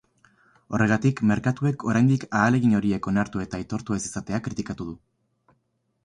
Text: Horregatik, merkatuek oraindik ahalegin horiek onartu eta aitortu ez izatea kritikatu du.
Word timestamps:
Horregatik, 0.75 1.19
merkatuek 1.31 1.83
oraindik 1.91 2.25
ahalegin 2.39 2.73
horiek 2.77 3.09
onartu 3.11 3.43
eta 3.43 3.59
aitortu 3.59 3.97
ez 3.99 4.01
izatea 4.07 4.39
kritikatu 4.49 4.89
du. 4.89 4.97